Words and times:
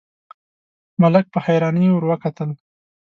ملک 1.01 1.25
په 1.33 1.39
حيرانۍ 1.45 1.87
ور 1.91 2.03
وکتل: 2.09 2.49